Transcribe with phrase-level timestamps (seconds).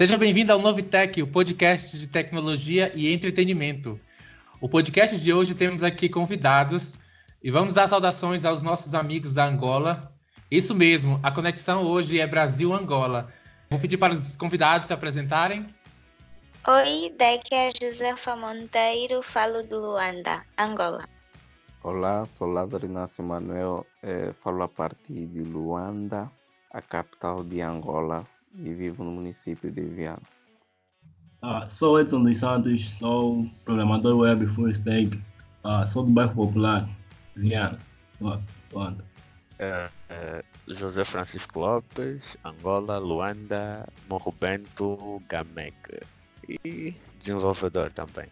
[0.00, 4.00] Seja bem-vindo ao Novitec, o podcast de tecnologia e entretenimento.
[4.58, 6.98] O podcast de hoje temos aqui convidados
[7.42, 10.10] e vamos dar saudações aos nossos amigos da Angola.
[10.50, 13.30] Isso mesmo, a conexão hoje é Brasil-Angola.
[13.68, 15.66] Vou pedir para os convidados se apresentarem.
[16.66, 21.06] Oi, daqui é Josefa Monteiro, falo de Luanda, Angola.
[21.84, 26.32] Olá, sou Lázaro Inácio Manuel, eh, falo a partir de Luanda,
[26.72, 30.22] a capital de Angola, e vivo no município de Viana.
[31.42, 35.18] Ah, sou Edson dos Santos, sou programador web full stack,
[35.64, 36.88] ah, sou do bairro Popular,
[37.34, 37.78] Viana,
[38.20, 39.04] Luanda.
[39.60, 46.00] Uh, uh, José Francisco Lopes, Angola, Luanda, Morro Bento, Gamec
[46.48, 48.26] e desenvolvedor também.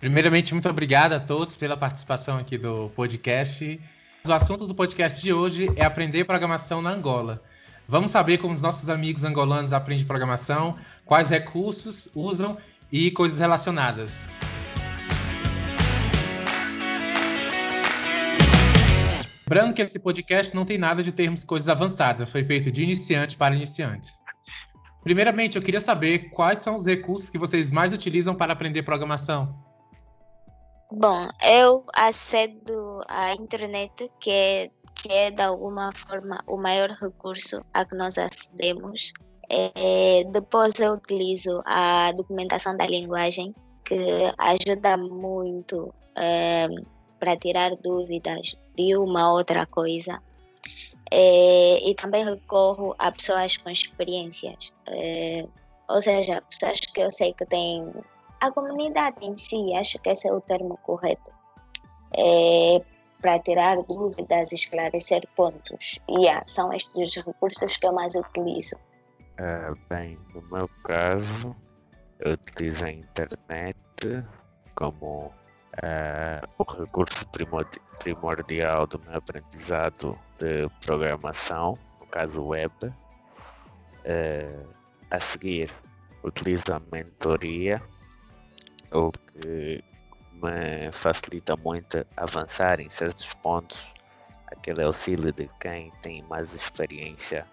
[0.00, 3.80] Primeiramente, muito obrigado a todos pela participação aqui do podcast.
[4.26, 7.42] O assunto do podcast de hoje é aprender programação na Angola.
[7.88, 12.56] Vamos saber como os nossos amigos angolanos aprendem programação, quais recursos usam
[12.90, 14.26] e coisas relacionadas.
[19.48, 23.36] Lembrando que esse podcast não tem nada de termos coisas avançadas, foi feito de iniciante
[23.36, 24.20] para iniciantes.
[25.04, 29.56] Primeiramente, eu queria saber quais são os recursos que vocês mais utilizam para aprender programação.
[30.92, 37.64] Bom, eu acedo à internet, que é, que é de alguma forma o maior recurso
[37.72, 39.12] a que nós acedemos.
[39.48, 43.94] É, depois eu utilizo a documentação da linguagem, que
[44.38, 46.66] ajuda muito é,
[47.20, 50.20] para tirar dúvidas de uma outra coisa.
[51.10, 55.46] É, e também recorro a pessoas com experiências, é,
[55.88, 57.92] ou seja, pessoas que eu sei que têm
[58.40, 61.30] a comunidade em si, acho que esse é o termo correto,
[62.12, 62.82] é,
[63.20, 65.98] para tirar dúvidas, esclarecer pontos.
[66.08, 68.76] E yeah, são estes os recursos que eu mais utilizo.
[69.38, 71.54] Uh, bem, no meu caso,
[72.20, 73.76] eu utilizo a internet
[74.74, 77.26] como uh, o recurso
[77.98, 82.72] primordial do meu aprendizado de programação, no caso web.
[84.04, 84.66] Uh,
[85.10, 85.70] a seguir,
[86.22, 87.82] utilizo a mentoria
[88.92, 89.82] o que
[90.42, 93.94] me facilita muito avançar em certos pontos,
[94.48, 97.46] aquele auxílio de quem tem mais experiência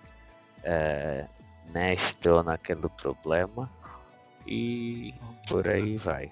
[0.59, 1.27] uh,
[1.71, 3.69] neste ou naquele problema
[4.45, 5.13] e
[5.47, 6.31] por aí vai.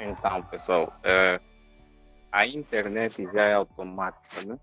[0.00, 1.42] Então, pessoal, uh,
[2.32, 4.58] a internet já é automática, né?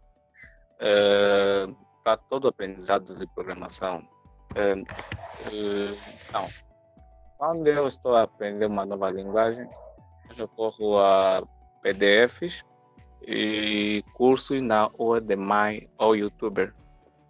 [0.80, 4.06] Uh, para todo aprendizado de programação.
[5.48, 6.50] então,
[7.38, 9.70] quando eu estou a aprender uma nova linguagem,
[10.30, 11.44] recorro a
[11.82, 12.66] PDFs
[13.28, 16.74] e cursos na Udemy ou YouTuber.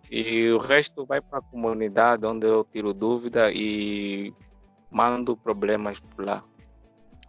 [0.09, 4.33] E o resto vai para a comunidade onde eu tiro dúvida e
[4.91, 6.43] mando problemas por lá.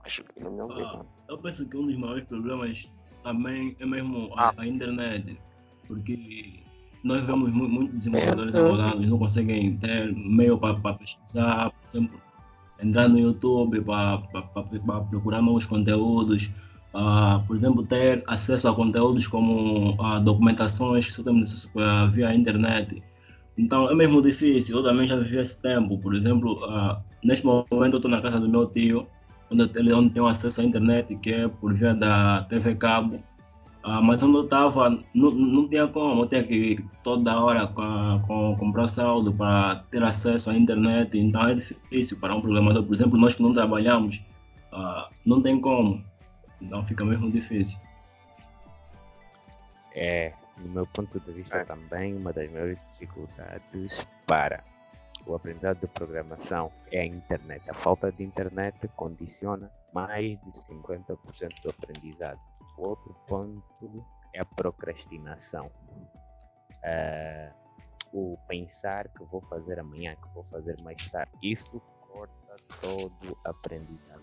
[0.05, 2.93] Acho que não me ah, Eu penso que um dos maiores problemas
[3.23, 4.55] também é mesmo a, ah.
[4.59, 5.41] a internet,
[5.87, 6.63] porque
[7.03, 12.21] nós vemos muitos desenvolvedores angolanos não conseguem ter meio para pesquisar, por exemplo,
[12.83, 14.19] entrar no YouTube para
[15.11, 16.51] procurar novos conteúdos,
[16.95, 21.71] uh, por exemplo, ter acesso a conteúdos como uh, documentações que só temos acesso
[22.13, 23.03] via internet.
[23.57, 25.99] Então é mesmo difícil, eu também já vivi esse tempo.
[25.99, 29.07] Por exemplo, uh, neste momento eu estou na casa do meu tio,
[29.51, 33.23] onde ele onde tenho acesso à internet, que é por via da TV Cabo.
[33.87, 37.67] Ah, mas onde eu estava, não, não tinha como, eu tinha que ir toda hora
[37.67, 42.83] com, com, comprar saldo para ter acesso à internet, então é difícil para um programador.
[42.83, 44.23] Por exemplo, nós que não trabalhamos,
[44.73, 46.03] ah, não tem como,
[46.63, 47.79] então fica mesmo difícil.
[49.95, 51.65] É, no meu ponto de vista é.
[51.65, 54.65] também, uma das maiores dificuldades para
[55.27, 57.69] o aprendizado de programação é a internet.
[57.69, 61.19] A falta de internet condiciona mais de 50%
[61.63, 62.41] do aprendizado
[62.77, 65.71] outro ponto é a procrastinação.
[66.85, 67.65] Uh,
[68.13, 71.33] o pensar que vou fazer amanhã, que vou fazer mais tarde.
[71.43, 74.15] Isso corta todo aprendizado.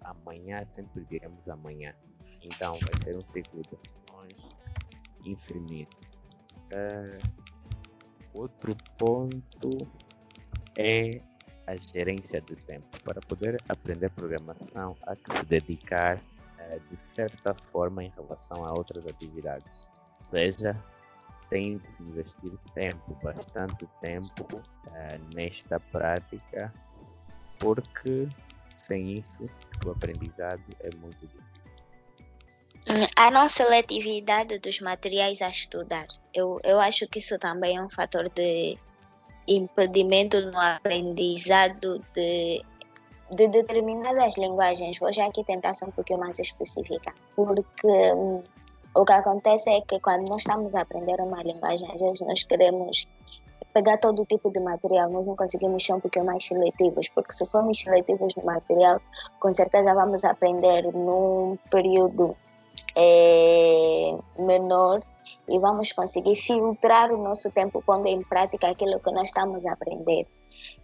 [0.00, 1.94] Amanhã sempre diremos amanhã.
[2.42, 4.56] Então vai ser um ciclo de ações
[5.24, 5.96] infinito.
[6.72, 7.18] Uh,
[8.32, 9.86] outro ponto
[10.76, 11.20] é
[11.66, 12.86] a gerência do tempo.
[13.02, 16.22] Para poder aprender programação, há que se dedicar
[16.76, 19.86] de certa forma em relação a outras atividades.
[20.18, 20.84] Ou seja,
[21.50, 26.72] tem de se investir tempo, bastante tempo uh, nesta prática,
[27.58, 28.28] porque
[28.76, 29.48] sem isso
[29.84, 31.48] o aprendizado é muito difícil.
[33.16, 36.06] A não seletividade dos materiais a estudar.
[36.32, 38.78] Eu, eu acho que isso também é um fator de,
[39.48, 42.62] impedimento no aprendizado de,
[43.30, 44.98] de determinadas linguagens.
[44.98, 48.42] Vou já aqui tentar ser um pouquinho mais específica, porque hum,
[48.94, 52.42] o que acontece é que quando nós estamos a aprender uma linguagem, às vezes nós
[52.42, 53.06] queremos
[53.72, 57.46] pegar todo tipo de material, nós não conseguimos ser um pouquinho mais seletivos, porque se
[57.46, 59.00] formos seletivos no material,
[59.38, 62.36] com certeza vamos aprender num período
[62.96, 65.02] é, menor
[65.48, 69.72] e vamos conseguir filtrar o nosso tempo pondo em prática aquilo que nós estamos a
[69.72, 70.26] aprender.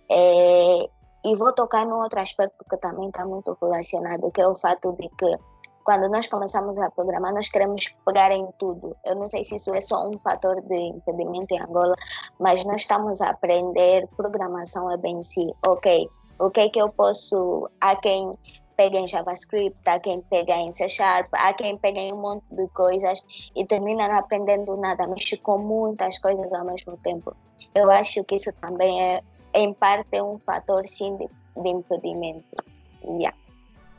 [0.09, 0.89] É,
[1.25, 4.93] e vou tocar num outro aspecto que também está muito relacionado, que é o fato
[4.93, 5.39] de que
[5.85, 8.97] quando nós começamos a programar, nós queremos pegar em tudo.
[9.05, 11.95] Eu não sei se isso é só um fator de impedimento em Angola,
[12.41, 15.55] mas nós estamos a aprender programação é bem si.
[15.67, 17.69] Ok, o que é que eu posso.
[17.81, 18.31] Há quem
[18.77, 22.45] pega em JavaScript, há quem pega em C Sharp, há quem pega em um monte
[22.51, 23.23] de coisas
[23.55, 27.37] e termina não aprendendo nada, mexe com muitas coisas ao mesmo tempo.
[27.75, 29.23] Eu acho que isso também é,
[29.55, 31.29] em parte, um fator sim de,
[31.63, 32.45] de impedimento.
[33.05, 33.37] Yeah.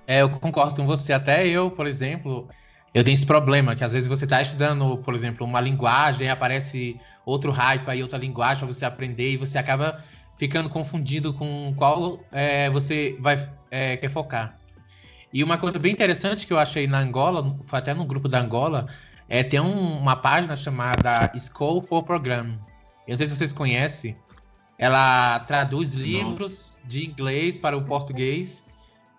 [0.07, 1.13] É, eu concordo com você.
[1.13, 2.47] Até eu, por exemplo,
[2.93, 6.99] eu tenho esse problema, que às vezes você está estudando, por exemplo, uma linguagem, aparece
[7.25, 10.03] outro hype aí, outra linguagem para você aprender, e você acaba
[10.37, 14.59] ficando confundido com qual é, você vai é, quer focar.
[15.33, 18.87] E uma coisa bem interessante que eu achei na Angola, até no grupo da Angola,
[19.27, 22.57] é tem um, uma página chamada School for Program.
[23.07, 24.15] Eu não sei se vocês conhecem.
[24.77, 28.65] Ela traduz livros de inglês para o português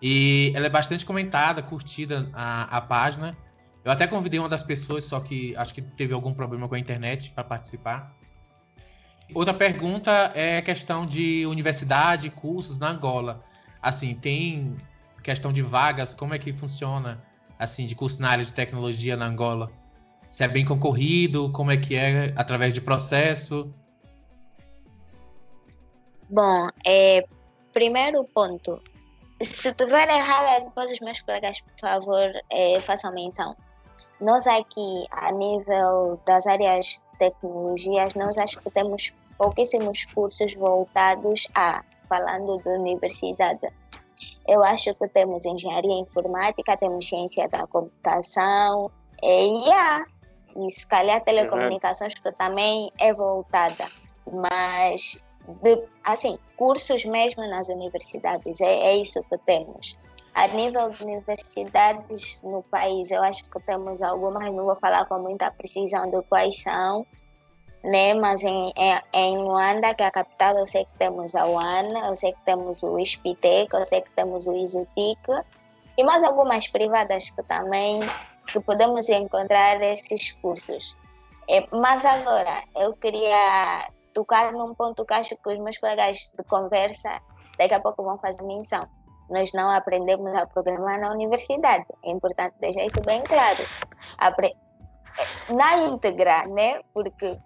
[0.01, 3.35] e ela é bastante comentada, curtida a, a página.
[3.83, 6.79] Eu até convidei uma das pessoas, só que acho que teve algum problema com a
[6.79, 8.15] internet para participar.
[9.33, 13.43] Outra pergunta é a questão de universidade, cursos na Angola.
[13.81, 14.77] Assim, tem
[15.23, 17.21] questão de vagas, como é que funciona,
[17.59, 19.71] assim, de curso na área de tecnologia na Angola?
[20.29, 23.73] Se é bem concorrido, como é que é através de processo?
[26.29, 27.25] Bom, é,
[27.71, 28.81] primeiro ponto,
[29.41, 33.55] se tiver errada, depois os meus colegas, por favor, é, façam menção.
[34.19, 41.83] Nós aqui, a nível das áreas tecnologias, nós acho que temos pouquíssimos cursos voltados a,
[42.09, 43.71] falando de universidade.
[44.47, 48.91] Eu acho que temos engenharia informática, temos ciência da computação,
[49.21, 50.05] e, yeah,
[50.55, 53.87] e se calhar telecomunicações, que também é voltada.
[54.25, 55.23] Mas
[55.61, 59.97] de, assim, cursos mesmo nas universidades, é, é isso que temos.
[60.33, 65.19] A nível de universidades no país, eu acho que temos algumas, não vou falar com
[65.19, 67.05] muita precisão de quais são,
[67.83, 68.13] né?
[68.13, 72.07] mas em, em, em Luanda, que é a capital, eu sei que temos a UANA,
[72.07, 75.19] eu sei que temos o ISPITEC, eu sei que temos o ISUTIC,
[75.97, 77.99] e mais algumas privadas que também
[78.47, 80.95] que podemos encontrar esses cursos.
[81.49, 86.43] É, mas agora, eu queria tocar num ponto que acho que os meus colegas de
[86.45, 87.21] conversa
[87.59, 88.87] daqui a pouco vão fazer menção.
[89.29, 91.85] Nós não aprendemos a programar na universidade.
[92.03, 93.63] É importante deixar isso bem claro.
[94.17, 94.55] Apre
[95.53, 96.81] na íntegra, né?
[96.93, 97.37] Porque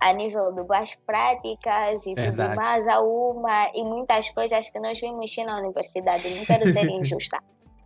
[0.00, 2.50] a nível de boas práticas e Verdade.
[2.50, 6.28] tudo mais, há uma e muitas coisas que nós vimos na universidade.
[6.34, 7.38] Não quero ser injusta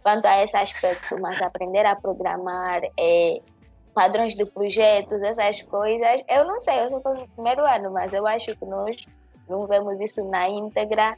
[0.02, 3.40] quanto a esse aspecto, mas aprender a programar é
[3.96, 6.22] padrões de projetos, essas coisas.
[6.28, 8.94] Eu não sei, eu estou no primeiro ano, mas eu acho que nós
[9.48, 11.16] não vemos isso na íntegra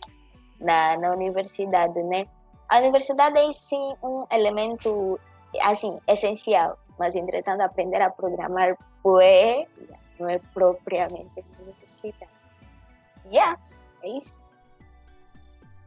[0.60, 2.24] na, na universidade, né?
[2.68, 5.18] A universidade é sim um elemento,
[5.62, 12.30] assim, essencial, mas entretanto aprender a programar não é propriamente uma universidade.
[13.28, 13.58] Yeah,
[14.02, 14.44] é isso.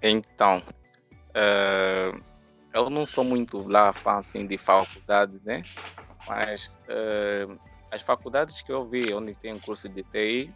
[0.01, 0.61] Então,
[1.29, 2.21] uh,
[2.73, 5.61] eu não sou muito lá fã assim, de faculdade, né?
[6.27, 7.59] Mas uh,
[7.91, 10.53] as faculdades que eu vi onde tem curso de TI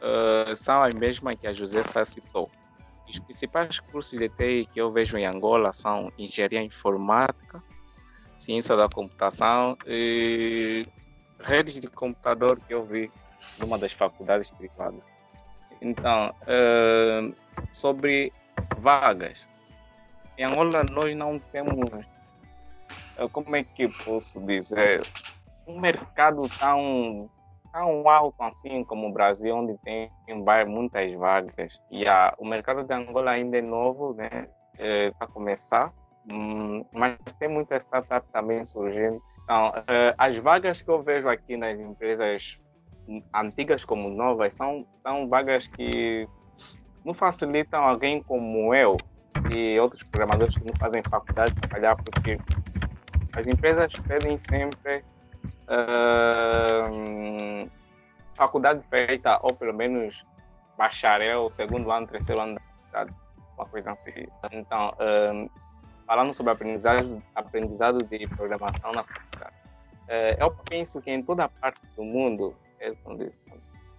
[0.00, 2.50] uh, são as mesmas que a Josefa citou.
[3.08, 7.62] Os principais cursos de TI que eu vejo em Angola são engenharia informática,
[8.36, 10.86] ciência da computação e
[11.40, 13.10] redes de computador que eu vi
[13.58, 15.02] numa das faculdades privadas.
[15.80, 17.34] Então, uh,
[17.72, 18.32] sobre
[18.78, 19.48] vagas.
[20.38, 21.90] Em Angola nós não temos
[23.28, 25.04] como é que posso dizer,
[25.66, 27.28] um mercado tão,
[27.72, 30.10] tão alto assim como o Brasil, onde tem
[30.66, 31.80] muitas vagas.
[31.90, 34.48] E a, o mercado de Angola ainda é novo, né?
[34.78, 35.92] É, para começar,
[36.30, 39.20] hum, mas tem muita startup também surgindo.
[39.44, 42.58] Então, é, as vagas que eu vejo aqui nas empresas
[43.34, 46.26] antigas como novas são, são vagas que
[47.04, 49.02] não facilitam alguém como eu
[49.48, 52.38] e outros programadores que não fazem faculdade trabalhar porque
[53.34, 55.04] as empresas pedem sempre
[55.68, 57.70] uh,
[58.34, 60.24] faculdade feita, ou pelo menos
[60.76, 63.12] bacharel, segundo ano, terceiro ano da faculdade,
[63.56, 64.26] uma coisa assim.
[64.52, 64.94] Então,
[65.34, 65.48] um,
[66.06, 69.54] falando sobre aprendizado, aprendizado de programação na faculdade,
[70.08, 72.56] uh, eu penso que em toda parte do mundo,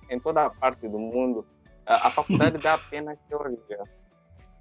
[0.10, 1.46] em toda parte do mundo,
[1.86, 3.84] a faculdade dá apenas teoria.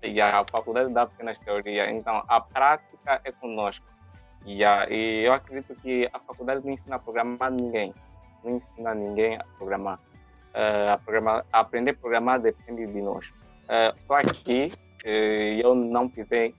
[0.02, 1.90] E a faculdade dá apenas teoria.
[1.90, 3.84] Então, a prática é conosco.
[4.46, 7.94] E, e eu acredito que a faculdade não ensina a programar ninguém.
[8.42, 9.98] Não ensina ninguém a programar.
[10.54, 13.32] Uh, a, programar aprender a programar depende de nós.
[13.70, 14.72] Estou uh, aqui,
[15.04, 16.54] uh, eu não pisei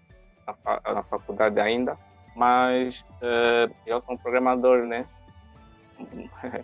[0.47, 1.97] na, na, faculdade ainda,
[2.33, 5.05] mas uh, eu sou um programador, né?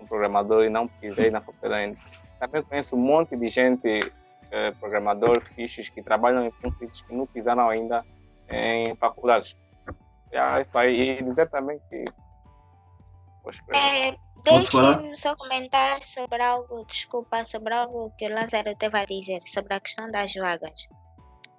[0.00, 1.98] um programador e não pisei na faculdade ainda.
[2.38, 4.00] Também conheço um monte de gente,
[4.78, 8.04] programador, fichos, que trabalham em sítios que não pisaram ainda
[8.48, 9.56] em faculdades.
[10.30, 11.18] É isso aí.
[11.18, 12.04] E dizer também que.
[13.74, 19.40] É, Deixe-me só comentar sobre algo, desculpa, sobre algo que o Lázaro teve a dizer,
[19.44, 20.88] sobre a questão das vagas.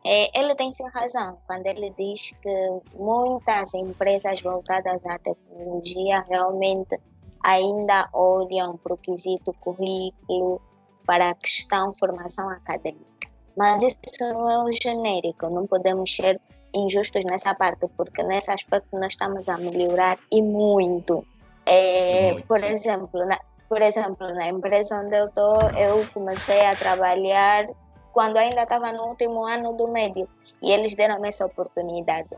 [0.06, 6.98] É, ele tem sim razão quando ele diz que muitas empresas voltadas à tecnologia realmente
[7.44, 10.62] ainda olham para o quesito currículo,
[11.06, 13.30] para a questão formação acadêmica.
[13.58, 16.40] Mas isso não é o genérico, não podemos ser
[16.74, 21.26] injustos nessa parte, porque nesse aspecto nós estamos a melhorar e muito.
[21.66, 22.48] É, muito.
[22.48, 27.68] Por exemplo, na, por exemplo, na empresa onde eu estou, eu comecei a trabalhar
[28.12, 30.28] quando ainda estava no último ano do médio
[30.62, 32.30] e eles deram essa oportunidade.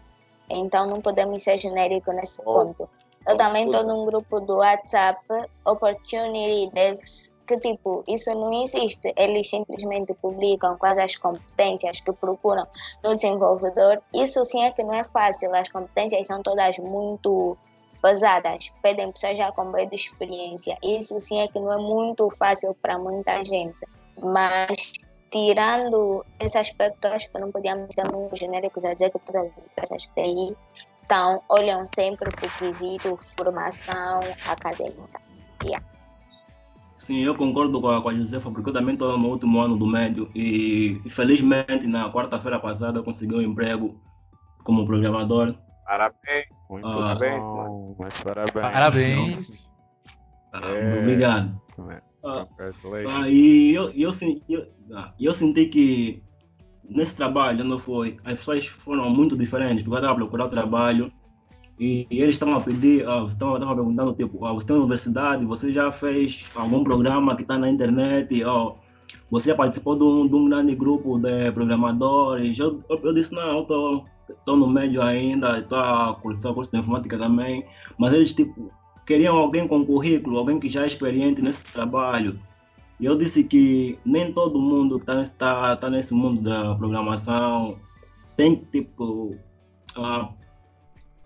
[0.50, 2.54] Então não podemos ser genéricos nesse oh.
[2.54, 2.90] ponto.
[3.28, 5.22] Eu oh, também estou num grupo do WhatsApp,
[5.66, 9.14] Opportunity Devs, que tipo, isso não existe.
[9.16, 12.68] Eles simplesmente publicam quais as competências que procuram
[13.04, 14.02] no desenvolvedor.
[14.14, 15.54] Isso sim é que não é fácil.
[15.56, 17.58] As competências são todas muito
[18.02, 20.78] pesadas, pedem pessoas já com boa experiência.
[20.84, 23.86] Isso sim é que não é muito fácil para muita gente.
[24.22, 24.94] Mas
[25.32, 29.58] tirando esse aspecto, acho que não podíamos ser muito genéricos a dizer que todas as
[29.58, 30.56] empresas TI
[31.12, 35.20] então, olham sempre para o quesito formação acadêmica.
[35.62, 35.86] Yeah.
[37.02, 39.76] Sim, eu concordo com a, com a Josefa, porque eu também estou no último ano
[39.76, 44.00] do médio e, felizmente, na quarta-feira passada, eu consegui um emprego
[44.64, 45.56] como programador.
[45.84, 47.42] Parabéns, muito ah, parabéns.
[47.42, 48.54] Oh, mas parabéns.
[48.54, 49.70] Parabéns.
[50.54, 51.00] É.
[51.00, 51.62] Obrigado.
[51.90, 52.02] É.
[52.24, 52.48] Ah,
[53.10, 54.12] ah, e eu, eu,
[54.48, 56.24] eu, ah, eu senti que
[56.88, 61.12] nesse trabalho, não foi, as pessoas foram muito diferentes, porque eu estava procurando trabalho
[61.80, 65.74] e, eles estavam a pedir, uh, estavam, estavam perguntando, tipo, uh, você tem universidade, você
[65.74, 68.76] já fez algum programa que está na internet, uh,
[69.30, 72.58] você participou de um, de um, grande grupo de programadores.
[72.60, 76.80] Eu, eu, eu disse, não, eu estou no médio ainda, estou a cursar curso de
[76.80, 77.66] informática também,
[77.98, 78.72] mas eles, tipo,
[79.06, 82.40] queriam alguém com currículo, alguém que já é experiente nesse trabalho.
[83.00, 87.78] E eu disse que nem todo mundo está tá, tá nesse mundo da programação
[88.42, 89.36] tem, tipo,
[89.98, 90.28] uh,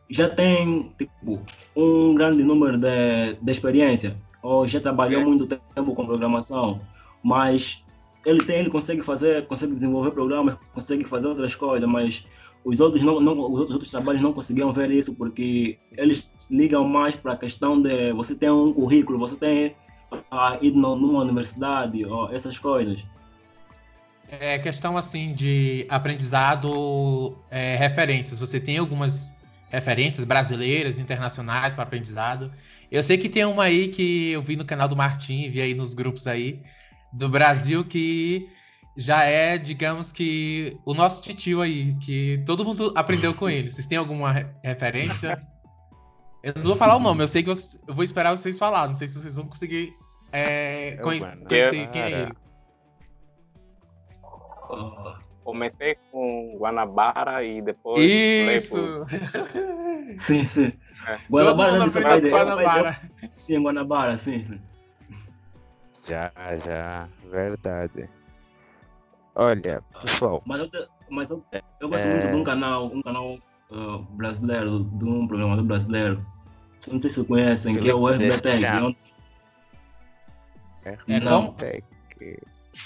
[0.09, 1.41] já tem tipo,
[1.75, 5.25] um grande número de, de experiência, ou já trabalhou é.
[5.25, 6.79] muito tempo com programação,
[7.23, 7.83] mas
[8.25, 12.25] ele tem, ele consegue fazer, consegue desenvolver programas, consegue fazer outras coisas, mas
[12.63, 17.15] os outros não, não os outros trabalhos não conseguiam ver isso porque eles ligam mais
[17.15, 19.75] para a questão de você tem um currículo, você tem
[20.31, 23.05] a ir numa universidade, ou essas coisas.
[24.27, 28.39] É questão assim de aprendizado, é, referências.
[28.39, 29.33] Você tem algumas
[29.69, 32.51] referências brasileiras, internacionais para aprendizado.
[32.91, 35.73] Eu sei que tem uma aí que eu vi no canal do Martim, vi aí
[35.73, 36.61] nos grupos aí
[37.11, 38.49] do Brasil que
[38.97, 43.69] já é, digamos que o nosso titio aí, que todo mundo aprendeu com ele.
[43.69, 44.31] Vocês têm alguma
[44.63, 45.41] referência?
[46.41, 47.55] Eu não vou falar o nome, eu sei que eu,
[47.87, 48.87] eu vou esperar vocês falar.
[48.87, 49.93] Não sei se vocês vão conseguir
[50.31, 52.31] é, conhecer, conhecer quem é ele.
[55.45, 57.99] Comecei com Guanabara e depois.
[57.99, 59.05] Isso!
[60.17, 60.73] sim, sim.
[61.07, 61.19] É.
[61.29, 62.99] Guanabara não é de Guanabara.
[63.35, 64.59] Sim, Guanabara, sim, sim.
[66.07, 66.31] Já,
[66.65, 68.09] já, verdade.
[69.35, 70.41] Olha, pessoal.
[70.47, 70.69] Mas eu,
[71.09, 71.43] mas eu,
[71.79, 72.11] eu gosto é...
[72.11, 73.37] muito de um canal, um canal
[73.69, 76.25] uh, brasileiro, de um programador brasileiro.
[76.87, 78.65] Não sei se vocês conhecem, que é o RBTech.
[80.85, 81.83] RBTech.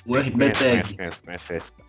[0.08, 0.96] O RBTech.
[0.96, 1.89] Conhece, conhece esta.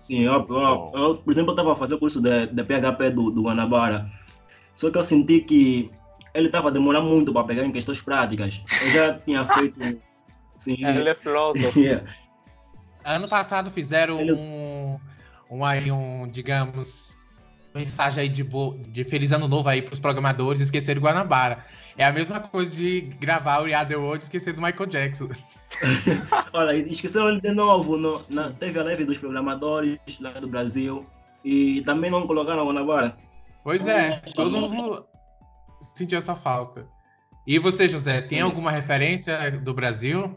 [0.00, 3.42] Sim, eu, eu, eu, por exemplo, eu estava fazendo curso de, de PHP do, do
[3.42, 4.10] Guanabara,
[4.74, 5.90] só que eu senti que
[6.34, 8.62] ele estava demorando muito para pegar em questões práticas.
[8.82, 10.00] Eu já tinha feito.
[10.56, 11.78] Sim, ele é filósofo.
[11.78, 12.08] Yeah.
[13.04, 14.32] Ano passado fizeram ele...
[14.32, 14.98] um,
[15.50, 17.16] um, aí, um, digamos,
[17.78, 18.44] mensagem aí de,
[18.88, 21.64] de feliz ano novo aí pros programadores esquecer o Guanabara.
[21.96, 24.86] É a mesma coisa de gravar o We Are The World e esquecer do Michael
[24.86, 25.28] Jackson.
[26.52, 31.06] Olha, esqueceram de novo, no, na, teve a leve dos programadores lá do Brasil
[31.44, 33.16] e também não colocaram o Guanabara.
[33.62, 35.06] Pois é, todo mundo
[35.80, 36.86] sentiu essa falta.
[37.46, 38.40] E você, José, tem Sim.
[38.40, 40.36] alguma referência do Brasil?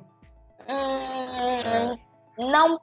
[0.70, 1.98] Hum,
[2.38, 2.80] não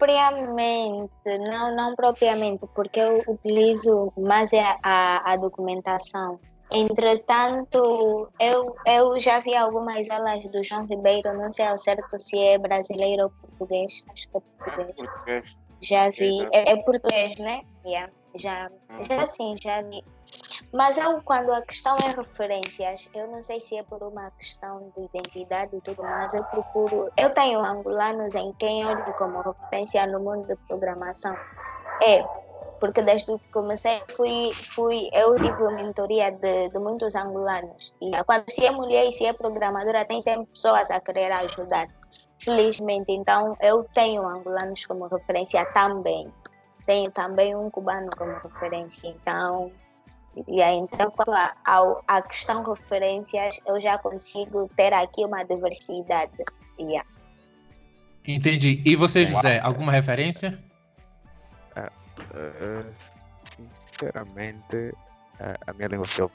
[0.00, 1.10] propriamente,
[1.50, 6.40] não, não propriamente, porque eu utilizo mais a, a, a documentação.
[6.72, 12.38] Entretanto, eu, eu já vi algumas aulas do João Ribeiro, não sei ao certo se
[12.38, 14.88] é brasileiro ou português, acho que é português.
[14.88, 15.56] É português.
[15.82, 17.62] Já vi, é, é português, né?
[17.84, 18.10] Yeah.
[18.36, 20.04] Já, já sim, já vi.
[20.72, 24.90] Mas eu, quando a questão é referências, eu não sei se é por uma questão
[24.94, 27.08] de identidade e tudo mais, eu procuro.
[27.16, 31.34] Eu tenho angolanos em quem olho como referência no mundo de programação.
[32.02, 32.22] É,
[32.78, 37.92] porque desde que comecei fui, fui eu tive mentoria de, de muitos angolanos.
[38.00, 41.88] E quando se é mulher e se é programadora, tem sempre pessoas a querer ajudar.
[42.38, 46.32] Felizmente, então eu tenho angolanos como referência também
[46.90, 49.08] tenho também um cubano como referência.
[49.08, 49.70] Então,
[50.46, 56.44] e aí, então quanto à questão referências, eu já consigo ter aqui uma diversidade.
[56.78, 57.08] Yeah.
[58.26, 58.82] Entendi.
[58.84, 60.58] E você, José, alguma referência?
[61.76, 61.90] Uh,
[62.36, 62.92] uh,
[63.70, 66.30] sinceramente, uh, a minha língua oficial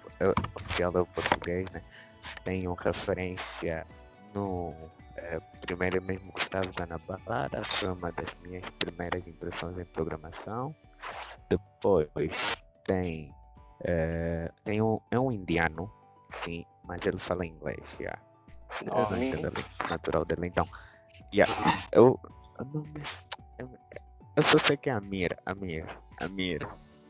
[0.93, 1.81] é o português, né?
[2.43, 3.85] Tenho referência
[4.33, 4.73] no
[5.61, 10.75] primeiro mesmo Gustavo Zanabara, foi uma das minhas primeiras impressões em programação.
[11.49, 13.33] Depois tem,
[13.83, 15.91] é, tem um, é um indiano,
[16.29, 18.17] sim, mas ele fala inglês, já.
[18.81, 19.01] Yeah.
[19.03, 20.67] Eu não entendo a natural dele, então.
[21.33, 21.53] Yeah,
[21.91, 22.19] eu,
[23.59, 23.69] eu,
[24.35, 25.85] eu só sei que é Amir, Amir,
[26.19, 26.67] Amir.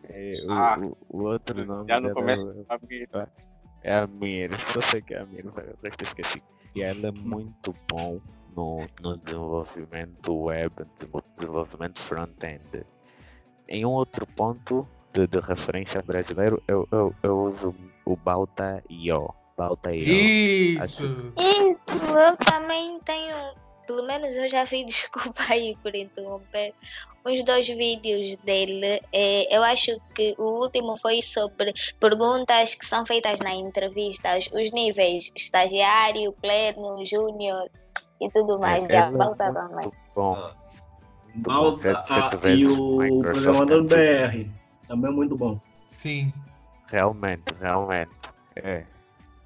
[0.07, 3.09] É, ah, o, o, outro nome já no começo, é Amir.
[3.81, 6.43] É Amir, só sei que é Amir, o resto eu esqueci
[6.75, 8.19] e ela é muito bom
[8.55, 10.73] no, no desenvolvimento web,
[11.13, 12.85] no desenvolvimento front-end.
[13.67, 17.73] Em um outro ponto de, de referência brasileiro, eu, eu, eu uso
[18.03, 19.33] o Balta IO.
[19.57, 20.03] Balta IO.
[20.03, 20.83] Isso!
[20.83, 21.33] Acho...
[21.39, 23.35] Isso, eu também tenho
[23.87, 26.73] pelo menos eu já vi, desculpa aí por interromper,
[27.23, 28.99] os dois vídeos dele.
[29.13, 34.71] É, eu acho que o último foi sobre perguntas que são feitas na entrevista, os
[34.71, 37.69] níveis estagiário, pleno, júnior
[38.19, 38.83] e tudo mais.
[38.85, 39.91] É, já volta também.
[40.15, 40.51] Bom.
[41.35, 45.59] Balta ah, e o programador BR também é muito bom.
[45.87, 46.33] Sim.
[46.87, 48.11] Realmente, realmente.
[48.55, 48.83] É.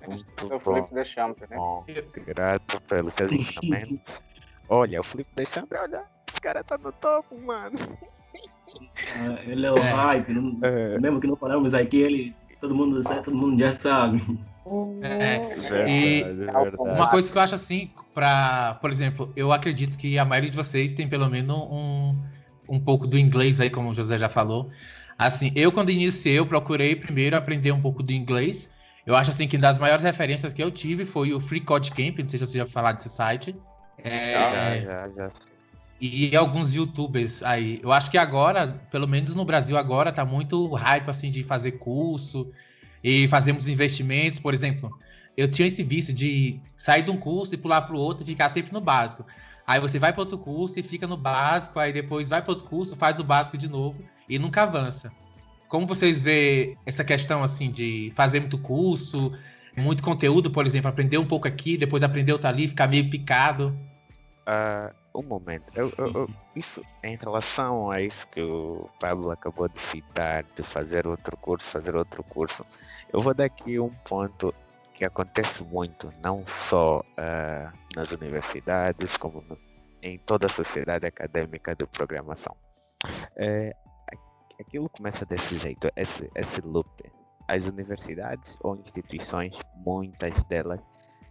[0.08, 0.76] Muito Seu bom.
[0.76, 1.58] Felipe Deschamps, né?
[1.58, 1.86] Bom,
[2.26, 4.22] grato pelos ensinamentos.
[4.68, 7.78] Olha, o Felipe deixando, olha, esse cara tá no topo, mano.
[9.16, 9.82] Ah, ele é o é.
[9.82, 11.00] hype, não, é.
[11.00, 14.22] mesmo que não falamos aqui, ele, todo mundo sabe, todo mundo já sabe.
[15.02, 16.76] É, verdade, e verdade.
[16.78, 20.56] uma coisa que eu acho assim, para, por exemplo, eu acredito que a maioria de
[20.56, 22.16] vocês tem pelo menos um,
[22.68, 24.70] um pouco do inglês aí, como o José já falou.
[25.20, 28.70] Assim, eu quando iniciei, eu procurei primeiro aprender um pouco do inglês.
[29.06, 31.92] Eu acho assim que uma das maiores referências que eu tive foi o Free Code
[31.92, 33.54] Camp, não sei se você já falar desse site.
[34.02, 35.30] É, já, já, já.
[36.00, 37.82] E alguns youtubers aí.
[37.84, 41.74] Eu acho que agora, pelo menos no Brasil agora, tá muito hype assim de fazer
[41.74, 42.50] curso
[43.04, 44.90] e fazemos investimentos, por exemplo.
[45.36, 48.26] Eu tinha esse vício de sair de um curso e pular para o outro e
[48.26, 49.26] ficar sempre no básico.
[49.68, 52.66] Aí você vai para outro curso e fica no básico, aí depois vai para outro
[52.66, 55.12] curso, faz o básico de novo e nunca avança.
[55.68, 59.32] Como vocês vê essa questão assim de fazer muito curso,
[59.76, 63.78] muito conteúdo, por exemplo, aprender um pouco aqui, depois aprender outro ali, ficar meio picado?
[64.48, 65.64] Uh, um momento.
[65.76, 70.64] Eu, eu, eu, isso em relação a isso que o Pablo acabou de citar, de
[70.64, 72.66] fazer outro curso, fazer outro curso,
[73.12, 74.54] eu vou dar aqui um ponto
[74.94, 79.58] que acontece muito, não só uh, nas universidades, como no,
[80.02, 82.56] em toda a sociedade acadêmica de programação.
[83.36, 83.76] É,
[84.60, 86.90] aquilo começa desse jeito, esse, esse loop.
[87.48, 90.80] As universidades ou instituições, muitas delas,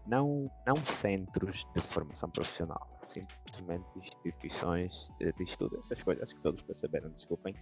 [0.05, 7.11] não, não centros de formação profissional, simplesmente instituições de estudo, essas coisas que todos perceberam,
[7.11, 7.55] desculpem.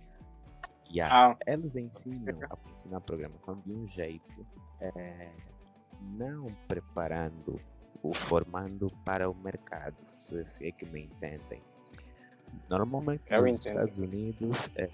[0.88, 1.36] Yeah, ah.
[1.44, 4.46] Elas ensinam a ensinar programação de um jeito,
[4.80, 5.32] é,
[6.16, 7.60] não preparando
[8.02, 11.62] o formando para o mercado, se, se é que me entendem.
[12.70, 13.66] Normalmente Eu nos entendo.
[13.66, 14.88] Estados Unidos, é,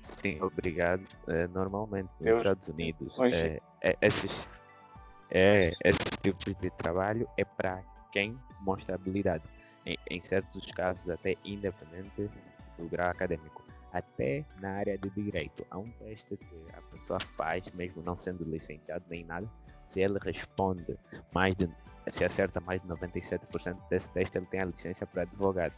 [0.00, 1.04] sim, obrigado.
[1.28, 2.38] É, normalmente nos Eu...
[2.38, 4.48] Estados Unidos, é, é, esses
[5.30, 9.44] é, esse tipo de trabalho é para quem mostra habilidade,
[9.84, 12.30] em, em, certos casos até independente
[12.78, 13.64] do grau acadêmico.
[13.92, 15.66] até na área de direito.
[15.70, 19.50] Há um teste que a pessoa faz, mesmo não sendo licenciado nem nada,
[19.86, 20.98] se ele responde
[21.32, 21.68] mais de,
[22.08, 25.72] se acerta mais de 97% desse teste, ele tem a licença para advogado.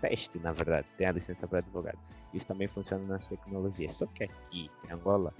[0.00, 1.98] Teste, na verdade, tem a licença para advogado.
[2.32, 3.94] Isso também funciona nas tecnologias.
[3.94, 5.32] Só que aqui, em Angola,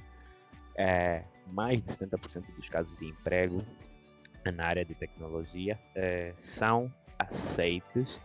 [0.76, 3.58] é, mais de 70% dos casos de emprego
[4.52, 8.20] na área de tecnologia é, são aceitos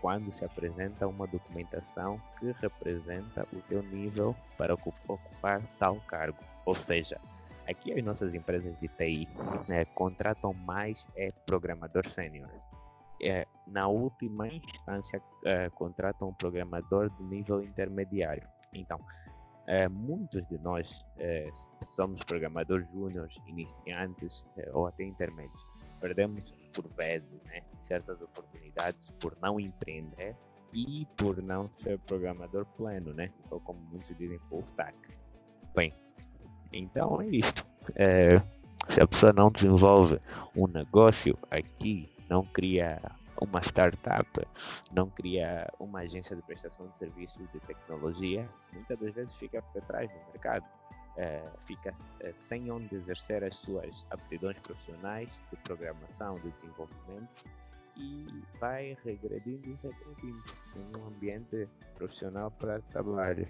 [0.00, 6.38] quando se apresenta uma documentação que representa o teu nível para ocupar tal cargo.
[6.66, 7.20] Ou seja,
[7.68, 9.28] aqui as nossas empresas de TI
[9.68, 12.50] né, contratam mais é programador sênior.
[13.22, 18.46] É, na última instância, é, contratam um programador de nível intermediário.
[18.72, 18.98] Então,
[19.66, 21.48] é, muitos de nós é,
[21.86, 25.64] somos programadores júniores, iniciantes é, ou até intermédios
[26.02, 30.36] perdemos por vezes né, certas oportunidades por não empreender
[30.74, 33.30] e por não ser programador pleno, né?
[33.50, 34.96] Ou como muitos dizem, full stack.
[35.76, 35.94] Bem,
[36.72, 37.64] então é isto.
[37.94, 38.42] É,
[38.88, 40.18] se a pessoa não desenvolve
[40.56, 43.00] um negócio aqui, não cria
[43.40, 44.28] uma startup,
[44.92, 49.82] não cria uma agência de prestação de serviços de tecnologia, muitas das vezes fica para
[49.82, 50.64] trás no mercado
[51.16, 57.44] é, fica é, sem onde exercer as suas aptidões profissionais de programação, de desenvolvimento
[57.96, 58.26] e
[58.58, 63.46] vai regredindo e regredindo sem um ambiente profissional para trabalho.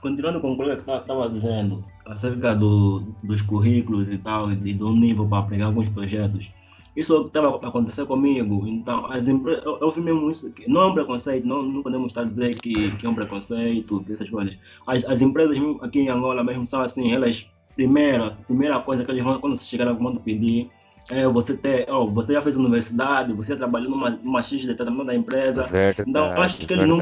[0.00, 5.28] Continuando com o que estava dizendo acerca do, dos currículos e tal, e do nível
[5.28, 6.52] para pegar alguns projetos,
[6.96, 8.66] isso estava acontecendo comigo.
[8.66, 10.52] Então, as empresas, eu, eu vi mesmo isso.
[10.66, 14.04] Não é um preconceito, não, não podemos estar a dizer que, que é um preconceito,
[14.10, 14.58] essas coisas.
[14.86, 19.24] As, as empresas aqui em Angola mesmo são assim, elas, primeira, primeira coisa que eles
[19.24, 20.70] vão, quando você chegar lá, vão pedir
[21.10, 25.14] é você ter, oh, você já fez universidade, você trabalhou numa, numa X determinada da
[25.14, 25.64] empresa.
[25.64, 27.00] Verdade, então, acho que eles não,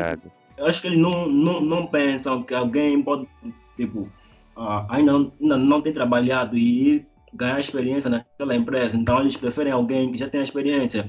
[0.59, 3.29] acho que eles não, não, não pensam que alguém pode,
[3.76, 4.09] tipo,
[4.57, 8.97] uh, ainda, não, ainda não tem trabalhado e ir ganhar experiência naquela empresa.
[8.97, 11.05] Então, eles preferem alguém que já tem experiência.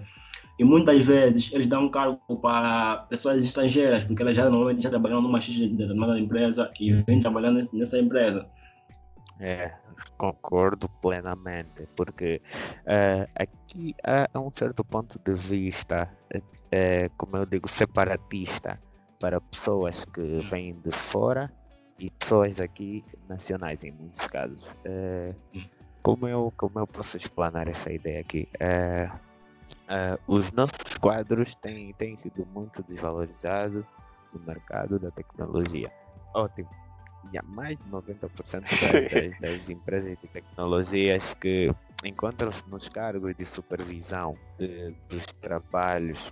[0.59, 4.89] E muitas vezes eles dão um cargo para pessoas estrangeiras, porque elas já normalmente já
[4.89, 8.47] trabalham numa determinada empresa e vêm trabalhando nessa empresa.
[9.39, 9.73] É,
[10.17, 12.39] concordo plenamente, porque
[12.81, 18.79] uh, aqui há um certo ponto de vista, uh, como eu digo, separatista
[19.19, 21.51] para pessoas que vêm de fora
[21.97, 24.63] e pessoas aqui nacionais, em muitos casos.
[24.85, 25.35] Uh,
[26.01, 28.47] como eu, como eu posso explanar essa ideia aqui?
[28.59, 29.09] É,
[29.87, 33.85] é, os nossos quadros têm, têm sido muito desvalorizados
[34.33, 35.91] no mercado da tecnologia.
[36.33, 36.69] Ótimo.
[37.31, 38.61] E há mais de 90%
[39.39, 46.31] das, das empresas de tecnologias que encontram-se nos cargos de supervisão de, dos trabalhos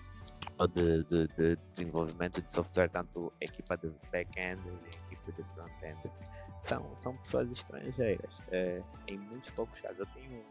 [0.58, 6.12] ou de, de, de, desenvolvimento de software, tanto equipa de back-end e equipa de front-end
[6.60, 8.42] são, são pessoas estrangeiras.
[8.52, 10.44] É, em muitos poucos casos, eu tenho um,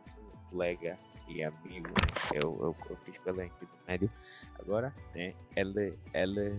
[0.51, 1.89] colega e amigo,
[2.33, 4.11] eu, eu, eu, fiz pelo ensino médio,
[4.59, 6.59] agora né, ele, ele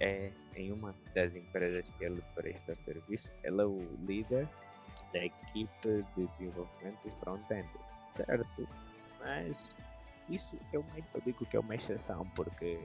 [0.00, 4.48] é em uma das empresas que ele presta serviço, ele é o líder
[5.12, 7.68] da equipe de desenvolvimento front-end,
[8.08, 8.68] certo?
[9.20, 9.76] Mas
[10.28, 12.78] isso eu, eu digo que é uma exceção, porque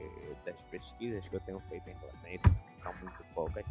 [0.44, 3.64] das pesquisas que eu tenho feito em relação a isso, são muito poucas,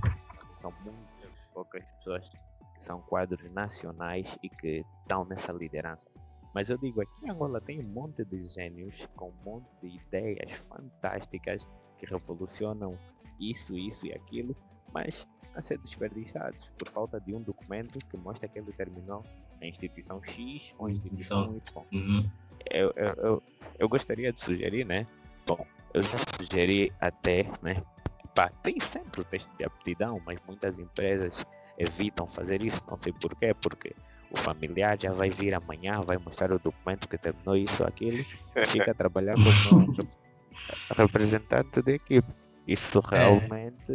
[0.58, 1.15] são muito
[1.56, 6.10] poucas pessoas que são quadros nacionais e que estão nessa liderança.
[6.54, 9.96] Mas eu digo, aqui em Angola tem um monte de gênios com um monte de
[9.96, 11.66] ideias fantásticas
[11.98, 12.98] que revolucionam
[13.40, 14.56] isso, isso e aquilo,
[14.94, 19.24] mas a ser desperdiçados por falta de um documento que mostra que ele terminou
[19.60, 21.86] na instituição X ou instituição Y.
[21.94, 22.30] Uhum.
[22.70, 23.44] Eu, eu, eu,
[23.80, 25.08] eu, gostaria de sugerir, né?
[25.46, 27.84] Bom, eu já sugeri até, né?
[28.36, 31.46] Pá, tem sempre o teste de aptidão, mas muitas empresas
[31.78, 32.84] evitam fazer isso.
[32.88, 33.96] Não sei porquê, porque
[34.30, 38.18] o familiar já vai vir amanhã, vai mostrar o documento que terminou isso, aquilo,
[38.68, 39.96] fica a trabalhar como
[40.98, 42.28] representante da equipe.
[42.68, 43.18] Isso é.
[43.18, 43.94] realmente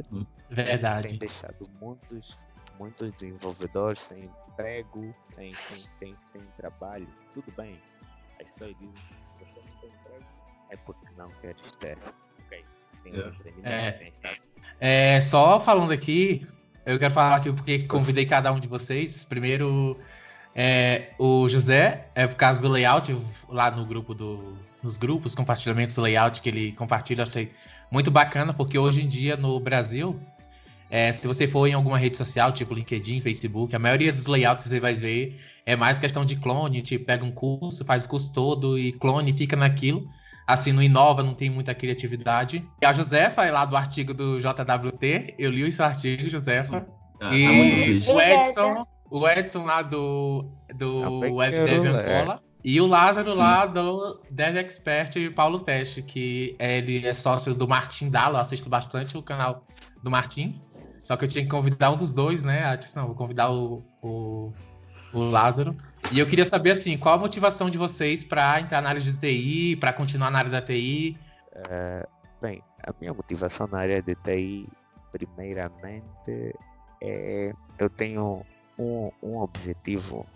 [0.51, 1.09] é, verdade.
[1.09, 2.39] tem deixado muitos,
[2.79, 7.09] muitos desenvolvedores sem emprego, sem, sem, sem, sem trabalho.
[7.35, 7.79] Tudo bem,
[8.41, 10.25] as pessoas dizem que se você não tem emprego,
[10.71, 11.99] é porque não queres ter.
[13.65, 14.11] É.
[14.81, 16.47] é, é, só falando aqui,
[16.87, 19.25] eu quero falar aqui porque convidei cada um de vocês.
[19.25, 19.97] Primeiro,
[20.55, 23.17] é, o José, é por causa do layout,
[23.49, 24.57] lá no grupo do.
[24.83, 27.53] Nos grupos, compartilhamentos do layout que ele compartilha, achei
[27.91, 30.19] muito bacana, porque hoje em dia no Brasil,
[30.89, 34.65] é, se você for em alguma rede social, tipo LinkedIn, Facebook, a maioria dos layouts
[34.65, 38.09] que você vai ver é mais questão de clone, tipo, pega um curso, faz o
[38.09, 40.09] curso todo e clone fica naquilo
[40.53, 42.67] assim, não inova, não tem muita criatividade.
[42.83, 46.87] E a Josefa é lá do artigo do JWT, eu li esse artigo, Josefa.
[47.21, 52.43] Ah, e tá o Edson, o Edson lá do, do WebDev Angola.
[52.63, 53.39] E o Lázaro Sim.
[53.39, 59.17] lá do Dev Expert Paulo Teste, que ele é sócio do Martin Dalo, assisto bastante
[59.17, 59.67] o canal
[60.03, 60.61] do Martin.
[60.99, 62.71] Só que eu tinha que convidar um dos dois, né?
[62.73, 64.53] Eu disse, não, vou convidar o, o,
[65.15, 65.75] o Lázaro.
[66.13, 69.13] E eu queria saber, assim, qual a motivação de vocês para entrar na área de
[69.13, 71.17] TI, para continuar na área da TI?
[71.55, 72.09] Uh,
[72.43, 74.69] bem, a minha motivação na área de TI,
[75.13, 76.55] primeiramente,
[77.01, 78.45] é eu tenho
[78.77, 80.27] um, um objetivo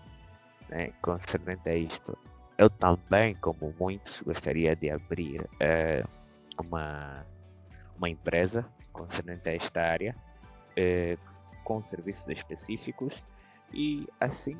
[0.69, 2.17] né, concernente a isto.
[2.57, 6.07] Eu também, como muitos, gostaria de abrir uh,
[6.57, 7.25] uma,
[7.97, 10.15] uma empresa concernente a esta área
[10.77, 11.17] eh,
[11.65, 13.21] com serviços específicos
[13.73, 14.57] e assim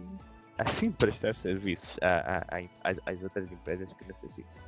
[0.58, 1.98] assim prestar serviços
[3.06, 4.62] às outras empresas que necessitam.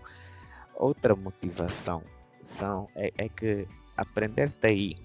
[0.76, 2.04] Outra motivação
[2.43, 4.95] são, é, é que aprender TI,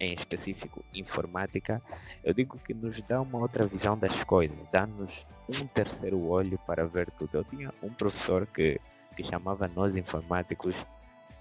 [0.00, 1.82] em específico informática,
[2.22, 6.86] eu digo que nos dá uma outra visão das coisas, dá-nos um terceiro olho para
[6.86, 7.38] ver tudo.
[7.38, 8.80] Eu tinha um professor que,
[9.16, 10.76] que chamava nós informáticos,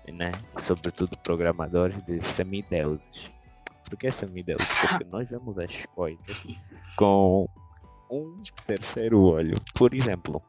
[0.07, 3.31] né, sobretudo programadores, de semideuses.
[3.87, 4.61] Por que semideus?
[4.81, 6.45] Porque nós vemos as coisas
[6.95, 7.47] com
[8.09, 9.55] um terceiro olho.
[9.75, 10.41] Por exemplo,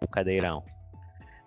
[0.00, 0.62] o cadeirão.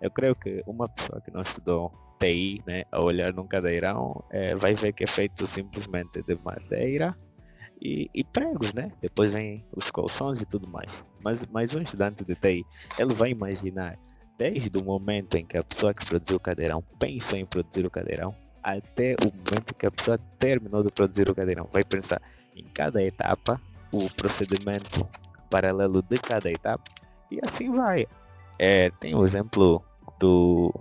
[0.00, 4.54] Eu creio que uma pessoa que não estudou TI, né, a olhar num cadeirão, é,
[4.54, 7.16] vai ver que é feito simplesmente de madeira
[7.80, 8.92] e, e, pregos, né?
[9.00, 11.04] Depois vem os colchões e tudo mais.
[11.20, 12.64] Mas, mas um estudante de TI,
[12.98, 13.98] ele vai imaginar
[14.38, 17.90] desde o momento em que a pessoa que produziu o cadeirão pensou em produzir o
[17.90, 21.68] cadeirão, até o momento que a pessoa terminou de produzir o cadeirão.
[21.72, 22.22] Vai pensar
[22.54, 23.60] em cada etapa,
[23.92, 25.08] o procedimento
[25.52, 26.90] paralelo de cada etapa,
[27.30, 28.06] e assim vai.
[28.58, 29.84] É, tem o exemplo
[30.18, 30.72] do,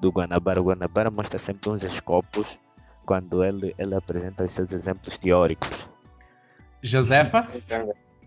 [0.00, 0.60] do Guanabara.
[0.60, 2.58] O Guanabara mostra sempre uns escopos
[3.06, 5.88] quando ele, ele apresenta os seus exemplos teóricos.
[6.82, 7.46] Josefa?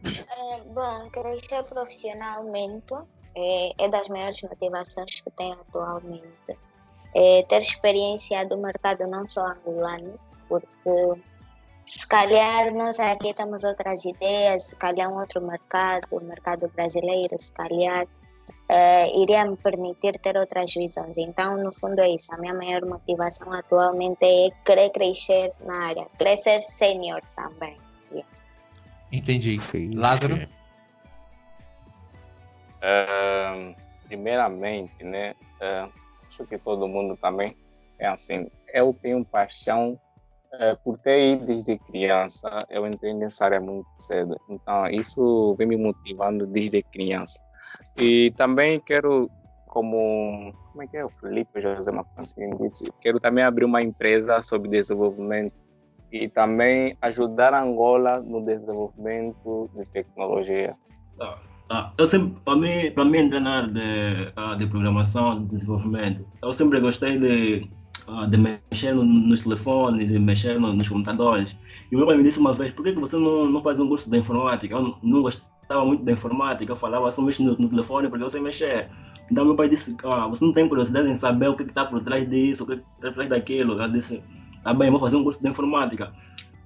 [0.03, 2.93] É, bom, crescer profissionalmente
[3.35, 6.57] é, é das maiores motivações que tenho atualmente
[7.15, 11.21] é, ter experiência do mercado não só angolano, porque
[11.85, 17.35] se calhar nós aqui temos outras ideias, se calhar um outro mercado, o mercado brasileiro,
[17.39, 18.07] se calhar
[18.69, 21.17] é, iria me permitir ter outras visões.
[21.17, 22.33] Então, no fundo, é isso.
[22.33, 27.77] A minha maior motivação atualmente é querer crescer na área, querer ser sênior também.
[28.11, 28.29] Yeah.
[29.11, 29.59] Entendi.
[29.93, 30.35] Lázaro?
[32.77, 33.75] Uh,
[34.07, 35.35] primeiramente, né?
[35.59, 35.91] Uh,
[36.29, 37.53] acho que todo mundo também
[37.99, 38.49] é assim.
[38.73, 39.99] Eu tenho paixão
[40.83, 42.59] por ter ido desde criança.
[42.69, 44.35] Eu entrei nessa área muito cedo.
[44.49, 47.39] Então, isso vem me motivando desde criança.
[47.99, 49.29] E também quero,
[49.67, 50.53] como.
[50.71, 51.05] Como é que é?
[51.05, 52.91] O Felipe José Mafancini disse.
[53.01, 55.53] Quero também abrir uma empresa sobre desenvolvimento
[56.11, 60.75] e também ajudar Angola no desenvolvimento de tecnologia.
[61.17, 61.39] Tá.
[61.69, 66.51] Ah, eu sempre, para mim, para mim treinar de, ah, de programação, de desenvolvimento, eu
[66.51, 67.71] sempre gostei de,
[68.29, 71.55] de mexer no, nos telefones, de mexer no, nos computadores.
[71.91, 73.79] E o meu pai me disse uma vez, por que, que você não, não faz
[73.79, 74.75] um curso de informática?
[74.75, 78.23] Eu não, não gostava muito da informática, eu falava só mexer no, no telefone porque
[78.23, 78.89] eu sei mexer.
[79.31, 82.03] Então meu pai disse, ah, você não tem curiosidade em saber o que está por
[82.03, 83.81] trás disso, o que está por trás daquilo.
[83.81, 84.21] Eu disse,
[84.63, 86.11] tá bem, vou fazer um curso de informática.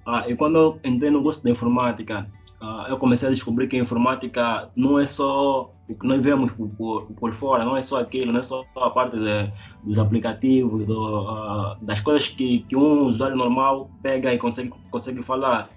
[0.04, 2.28] Ah, e quando eu entrei no curso de informática,
[2.60, 6.52] uh, eu comecei a descobrir que a informática não é só o que nós vemos
[6.52, 9.52] por, por fora, não é só aquilo, não é só a parte de,
[9.84, 15.22] dos aplicativos, do, uh, das coisas que, que um usuário normal pega e consegue, consegue
[15.22, 15.70] falar.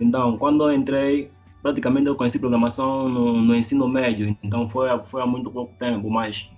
[0.00, 1.30] Então, quando eu entrei,
[1.62, 6.10] praticamente eu conheci programação no, no ensino médio, então foi, foi há muito pouco tempo,
[6.10, 6.50] mas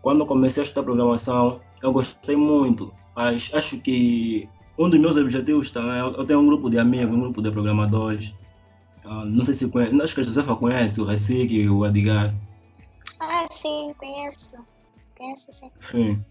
[0.00, 5.70] quando comecei a estudar programação, eu gostei muito, mas acho que um dos meus objetivos
[5.70, 8.34] também, eu tenho um grupo de amigos, um grupo de programadores,
[9.04, 12.34] ah, não sei se conhece, acho que a Josefa conhece o Recique e o Edgar.
[13.20, 14.56] Ah, sim, conheço.
[15.16, 15.70] Conheço sim.
[15.80, 16.24] Sim.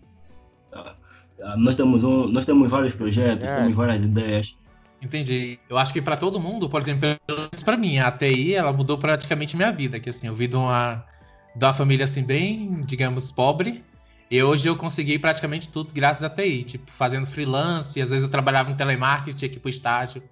[0.72, 0.96] Ah,
[1.44, 3.56] ah, nós, temos um, nós temos vários projetos, é.
[3.58, 4.58] temos várias ideias.
[5.02, 5.60] Entendi.
[5.68, 8.72] Eu acho que para todo mundo, por exemplo, pelo menos para mim, a TI ela
[8.72, 10.00] mudou praticamente minha vida.
[10.00, 11.04] Que assim, eu vi de uma,
[11.56, 13.84] de uma família assim bem, digamos, pobre.
[14.30, 18.32] E hoje eu consegui praticamente tudo graças à TI, tipo, fazendo freelance, às vezes eu
[18.32, 20.24] trabalhava em telemarketing, ir pro estágio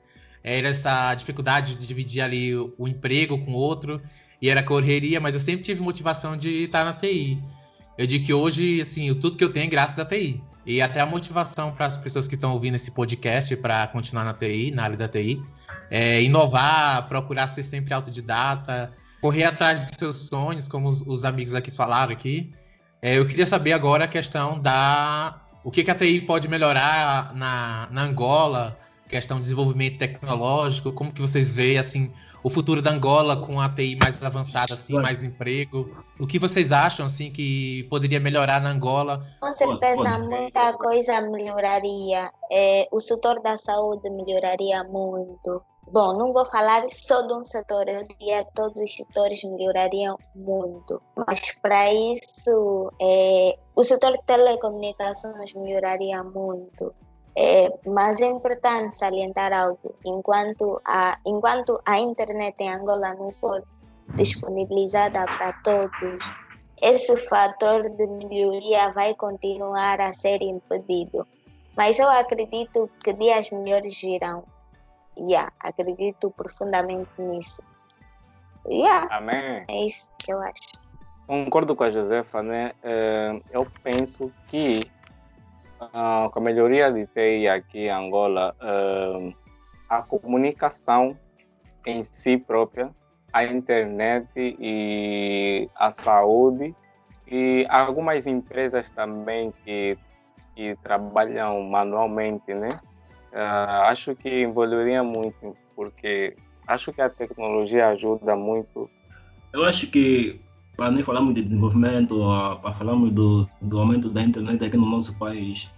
[0.44, 4.02] era essa dificuldade de dividir ali o, o emprego com outro,
[4.42, 7.42] e era correria, mas eu sempre tive motivação de estar na TI.
[7.98, 10.42] Eu digo que hoje, assim, tudo que eu tenho é graças à TI.
[10.66, 14.34] E até a motivação para as pessoas que estão ouvindo esse podcast para continuar na
[14.34, 15.42] TI, na área da TI,
[15.90, 21.54] é inovar, procurar ser sempre autodidata, correr atrás dos seus sonhos, como os, os amigos
[21.56, 22.52] aqui falaram aqui.
[23.02, 27.34] É, eu queria saber agora a questão da o que, que a TI pode melhorar
[27.36, 28.78] na, na Angola,
[29.10, 33.68] questão de desenvolvimento tecnológico, como que vocês veem assim o futuro da Angola com a
[33.68, 35.90] TI mais avançada, assim, mais emprego.
[36.18, 39.26] O que vocês acham assim que poderia melhorar na Angola?
[39.42, 42.32] Com certeza muita coisa melhoraria.
[42.52, 45.62] É, o setor da saúde melhoraria muito.
[45.92, 50.16] Bom, não vou falar só de um setor, eu diria que todos os setores melhorariam
[50.36, 51.02] muito.
[51.16, 56.94] Mas para isso, é, o setor de telecomunicações melhoraria muito.
[57.42, 63.64] É, mas é importante salientar algo: enquanto a, enquanto a internet em Angola não for
[64.16, 66.34] disponibilizada para todos,
[66.82, 71.26] esse fator de melhoria vai continuar a ser impedido.
[71.78, 74.44] Mas eu acredito que dias melhores virão
[75.18, 77.64] yeah, acredito profundamente nisso.
[78.68, 79.64] Yeah, Amém.
[79.70, 80.80] É isso que eu acho.
[81.26, 82.74] Concordo com a Josefa, né?
[82.84, 84.82] Eh, eu penso que
[85.82, 89.34] uh, com a melhoria de TI aqui em Angola, uh,
[89.90, 91.18] a comunicação
[91.86, 92.90] em si própria,
[93.32, 96.76] a internet e a saúde
[97.28, 99.98] e algumas empresas também que,
[100.56, 102.70] que trabalham manualmente, né?
[103.32, 106.36] Uh, acho que evoluiria muito, porque
[106.68, 108.90] acho que a tecnologia ajuda muito.
[109.54, 110.42] Eu acho que,
[110.80, 112.22] para nem falarmos de desenvolvimento,
[112.62, 115.70] para falarmos do, do aumento da internet aqui no nosso país,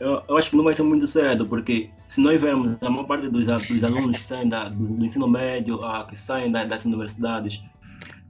[0.00, 3.04] eu, eu, acho que não vai ser muito cedo, porque se nós vermos a maior
[3.04, 6.64] parte dos, dos alunos que saem da, do, do, ensino médio, uh, que saem da,
[6.64, 7.62] das universidades,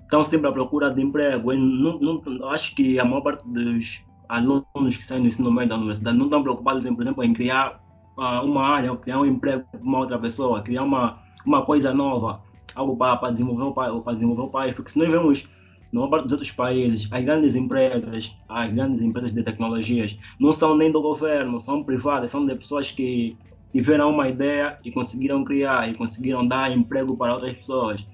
[0.02, 1.54] estão sempre à procura de emprego.
[1.54, 5.76] Não, não, acho que a maior parte dos alunos que saem do ensino médio da
[5.76, 7.80] universidade não estão preocupados, em, por exemplo, em criar
[8.16, 12.42] uma área, criar um emprego para uma outra pessoa, criar uma, uma coisa nova,
[12.74, 15.48] algo para, para desenvolver país, para desenvolver o país, porque se nós vemos
[15.92, 20.52] na maior parte dos outros países, as grandes empresas, as grandes empresas de tecnologias, não
[20.52, 23.36] são nem do governo, são privadas, são de pessoas que
[23.72, 28.06] tiveram uma ideia e conseguiram criar e conseguiram dar emprego para outras pessoas.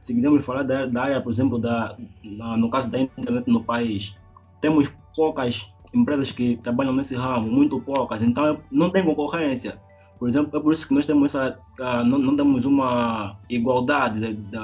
[0.00, 1.96] Se quisermos falar da, da área, por exemplo, da,
[2.36, 4.14] da, no caso da internet no país,
[4.60, 9.78] temos poucas empresas que trabalham nesse ramo, muito poucas, então não tem concorrência.
[10.18, 14.20] Por exemplo, é por isso que nós temos essa, uh, não, não, temos uma igualdade,
[14.20, 14.56] de, de,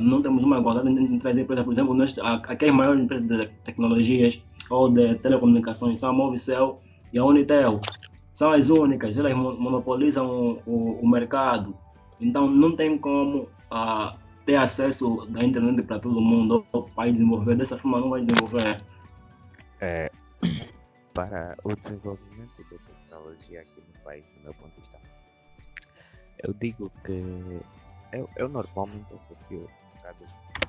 [0.00, 1.64] não temos uma igualdade entre as empresas.
[1.64, 6.80] Por exemplo, nós, aqui as maiores empresas de tecnologias ou de telecomunicações são a Movicel
[7.12, 7.80] e a Unitel.
[8.32, 11.74] São as únicas, elas monopolizam o, o, o mercado.
[12.20, 17.56] Então, não tem como uh, ter acesso da internet para todo mundo ou para desenvolver.
[17.56, 18.80] Dessa forma, não vai desenvolver.
[19.80, 20.10] É,
[21.12, 24.81] para o desenvolvimento da tecnologia aqui no país, do meu ponto.
[26.42, 27.62] Eu digo que
[28.12, 29.68] eu, eu normalmente associo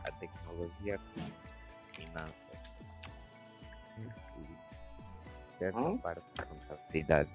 [0.03, 1.21] a tecnologia com
[1.93, 2.59] finanças
[3.97, 4.47] e
[5.43, 5.97] certa hum?
[5.97, 7.29] parte da contabilidade.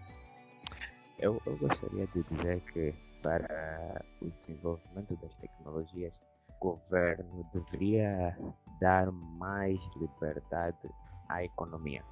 [1.18, 6.14] Eu, eu gostaria de dizer que para o desenvolvimento das tecnologias,
[6.48, 8.36] o governo deveria
[8.80, 10.88] dar mais liberdade
[11.28, 12.04] à economia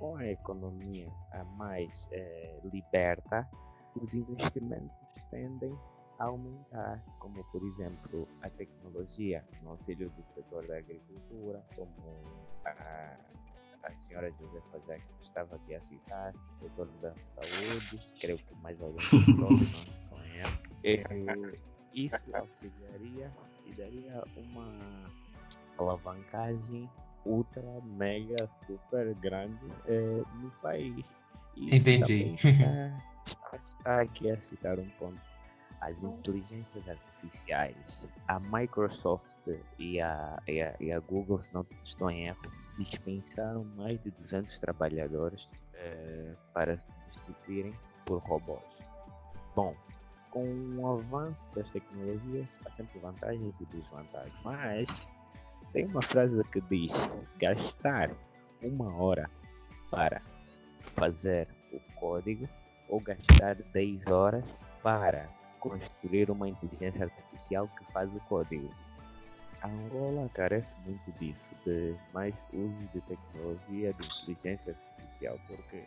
[0.00, 3.46] com a economia a mais é, liberta,
[3.96, 5.76] os investimentos tendem
[6.18, 11.90] a aumentar, como por exemplo a tecnologia no auxílio do setor da agricultura, como
[12.66, 13.16] a,
[13.84, 18.80] a senhora Josefa já estava aqui a citar, o setor da saúde, creio que mais
[18.80, 19.48] alguns não
[20.10, 21.26] conhecem.
[21.94, 23.32] Isso auxiliaria
[23.66, 25.10] e daria uma
[25.78, 26.88] alavancagem
[27.24, 31.04] ultra, mega, super grande é, no país.
[31.56, 32.34] E Entendi.
[32.34, 33.09] Está,
[33.56, 35.20] está, aqui a citar um ponto.
[35.80, 39.38] As inteligências artificiais, a Microsoft
[39.78, 42.42] e a, e a, e a Google, se não estou em erro,
[42.78, 48.82] dispensaram mais de 200 trabalhadores é, para substituírem por robôs.
[49.56, 49.74] Bom,
[50.30, 50.44] com
[50.78, 55.08] o avanço das tecnologias, há sempre vantagens e desvantagens, mas
[55.72, 56.94] tem uma frase que diz:
[57.38, 58.10] gastar
[58.62, 59.30] uma hora
[59.90, 60.20] para
[60.82, 62.48] fazer o código
[62.90, 64.44] ou gastar 10 horas
[64.82, 65.28] para
[65.58, 68.68] construir uma inteligência artificial que faz o código.
[69.62, 75.84] A Angola carece muito disso, de mais uso de tecnologia, de inteligência artificial, porque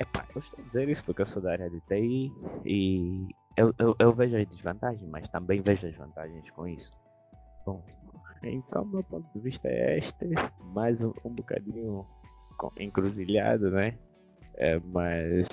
[0.00, 2.32] Epá, eu estou a dizer isso porque eu sou da área de TI
[2.64, 6.92] e eu, eu, eu vejo as desvantagens, mas também vejo as vantagens com isso.
[7.64, 7.80] Bom,
[8.42, 10.30] então, meu ponto de vista é este,
[10.72, 12.04] mais um, um bocadinho
[12.78, 13.96] encruzilhado, né?
[14.56, 15.48] É, mas,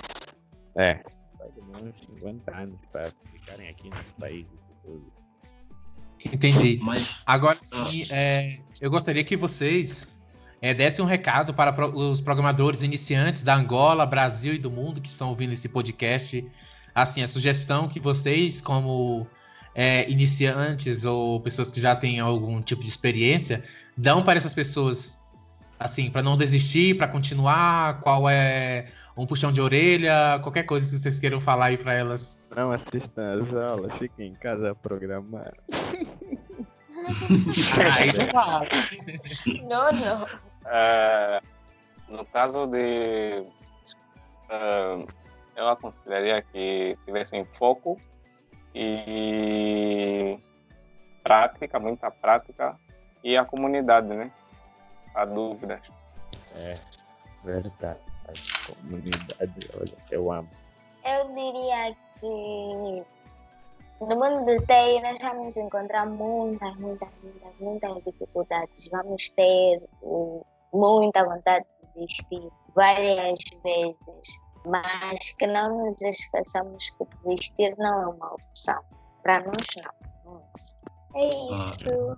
[0.75, 1.03] é,
[1.37, 4.45] vai demorar uns 50 anos para ficarem aqui nesse país.
[6.25, 6.79] Entendi.
[6.81, 10.07] Mas agora sim, é, eu gostaria que vocês
[10.61, 15.09] é, desse um recado para os programadores iniciantes da Angola, Brasil e do mundo que
[15.09, 16.45] estão ouvindo esse podcast.
[16.93, 19.25] Assim, a sugestão que vocês, como
[19.73, 23.63] é, iniciantes ou pessoas que já têm algum tipo de experiência,
[23.97, 25.19] dão para essas pessoas,
[25.79, 27.99] assim, para não desistir, para continuar?
[28.01, 30.39] Qual é um puxão de orelha?
[30.41, 32.37] Qualquer coisa que vocês queiram falar aí para elas.
[32.55, 35.53] Não assistam às aulas, fiquem em casa programar.
[37.97, 38.11] Aí
[39.67, 40.23] não Não, não.
[40.63, 41.41] Uh,
[42.09, 43.45] no caso de.
[44.49, 45.07] Uh,
[45.55, 47.99] eu aconselharia que tivessem foco
[48.73, 50.37] e
[51.23, 52.77] prática, muita prática
[53.23, 54.31] e a comunidade, né?
[55.13, 55.81] A dúvidas.
[56.55, 56.75] É,
[57.43, 58.10] verdade.
[58.65, 60.49] Comunidade, olha, eu amo.
[61.05, 63.03] Eu diria que
[64.01, 68.89] no mundo do TI nós vamos encontrar muitas, muitas, muitas, muitas dificuldades.
[68.91, 69.79] Vamos ter
[70.73, 78.07] muita vontade de desistir várias vezes mas que não nos esqueçamos que desistir não é
[78.07, 78.81] uma opção.
[79.23, 79.67] Para nós,
[80.25, 80.41] não.
[81.15, 82.17] É ah, isso.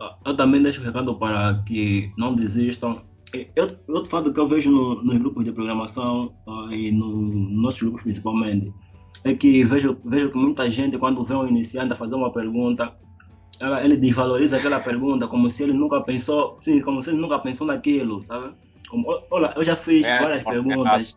[0.00, 3.04] Ah, eu também deixo o recado para que não desistam.
[3.56, 7.62] Eu, outro fato que eu vejo no, nos grupos de programação uh, e no, nos
[7.62, 8.72] nossos grupos principalmente
[9.24, 12.94] é que vejo, vejo que muita gente, quando vê um iniciante a fazer uma pergunta,
[13.58, 17.38] ela, ele desvaloriza aquela pergunta como se ele nunca pensou, sim, como se ele nunca
[17.38, 18.52] pensou naquilo, tá
[18.88, 21.16] Como, olha, eu já fiz é, várias perguntas.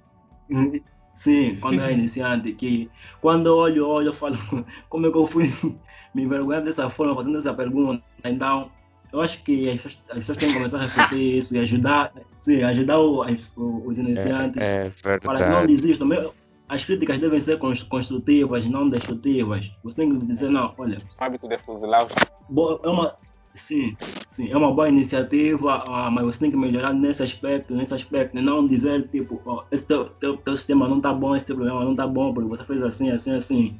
[1.13, 2.89] Sim, quando é iniciante, que
[3.19, 4.37] quando eu olho, olho, eu falo
[4.87, 5.51] como é que eu fui?
[6.13, 8.01] Me envergonhar dessa forma, fazendo essa pergunta.
[8.23, 8.71] Então,
[9.11, 12.13] eu acho que as pessoas, as pessoas têm que começar a refletir isso e ajudar,
[12.37, 16.33] sim, ajudar o, as, os iniciantes é, é para que não desistam.
[16.69, 19.71] As críticas devem ser construtivas, não destrutivas.
[19.83, 20.97] Você tem que dizer, não, olha.
[21.11, 22.05] Sabe que de fuzilar.
[22.05, 23.15] É uma,
[23.57, 23.95] Sim,
[24.33, 28.35] sim, é uma boa iniciativa, ah, mas você tem que melhorar nesse aspecto, nesse aspecto,
[28.35, 28.41] né?
[28.41, 31.83] não dizer tipo, oh, esse teu, teu, teu sistema não está bom, esse teu programa
[31.83, 33.79] não está bom, porque você fez assim, assim, assim.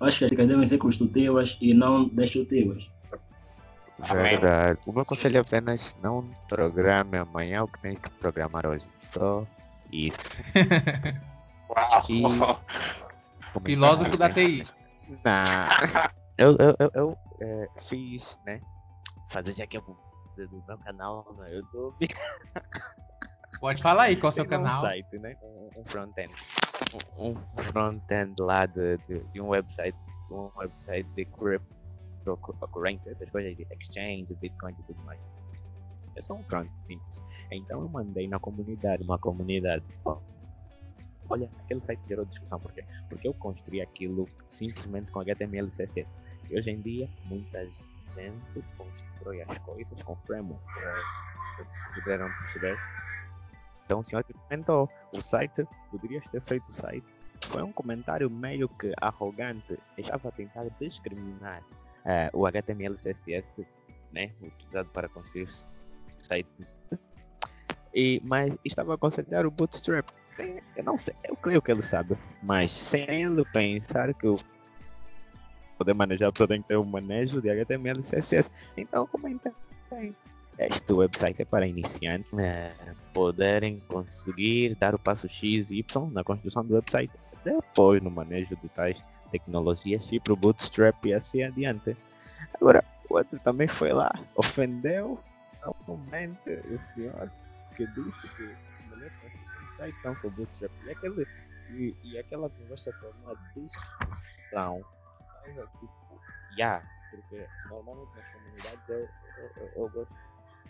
[0.00, 2.88] Acho que as dicas devem ser construtivas e não destrutivas.
[4.02, 4.78] Verdade.
[4.86, 8.86] O meu conselho é apenas não programe amanhã o que tem que programar hoje.
[8.98, 9.46] Só
[9.92, 10.18] isso.
[11.68, 12.60] Uau!
[13.58, 13.60] E...
[13.66, 14.62] Filósofo da TI.
[15.08, 16.10] Não.
[16.38, 18.62] Eu, eu, eu, eu é, fiz, né?
[19.30, 22.08] fazer já que eu do meu canal no YouTube.
[23.60, 24.78] Pode falar aí qual é o seu canal.
[24.78, 25.36] Um site, né?
[25.42, 26.34] Um, um front-end.
[27.16, 29.96] Um, um front-end lá de, de, de, um website,
[30.30, 31.26] um website de
[32.20, 35.20] cryptocurrency, essas coisas de exchange, bitcoin e tudo mais.
[36.16, 37.22] É só um front simples.
[37.50, 39.84] Então eu mandei na comunidade, uma comunidade.
[41.28, 42.58] olha, aquele site gerou discussão.
[42.60, 42.84] Por quê?
[43.08, 46.16] Porque eu construí aquilo simplesmente com HTML e CSS.
[46.50, 47.82] E hoje em dia, muitas
[48.14, 50.64] gente constrói as coisas com framework.
[51.94, 52.78] Puderam perceber?
[53.84, 57.06] Então o senhor comentou, o site, poderias ter feito o site.
[57.46, 59.78] Foi um comentário meio que arrogante.
[59.96, 61.62] Estava a tentar discriminar
[62.04, 63.66] uh, o HTML CSS,
[64.12, 65.48] né, utilizado para construir
[66.18, 66.76] sites.
[67.94, 70.08] E, mas estava a considerar o Bootstrap.
[70.76, 74.36] Eu não sei, eu creio que ele sabe, mas sem ele pensar que o
[75.80, 78.50] poder manejar, pessoa tem que ter um manejo de HTML e CSS.
[78.76, 79.52] Então, comenta
[79.92, 80.14] aí.
[80.58, 82.74] Este website é para iniciantes né,
[83.14, 87.10] poderem conseguir dar o passo X e Y na construção do website.
[87.42, 91.96] Depois, no manejo de tais tecnologias, e para o Bootstrap e assim adiante.
[92.54, 95.18] Agora, o outro também foi lá, ofendeu
[95.86, 97.30] novamente o senhor
[97.76, 100.72] que disse que a melhor construção são com o Bootstrap.
[100.84, 101.26] E, aquele,
[101.70, 104.84] e, e aquela conversa foi uma discussão
[105.78, 106.20] tipo,
[106.52, 110.16] yeah, porque normalmente nas comunidades eu, eu, eu, eu gosto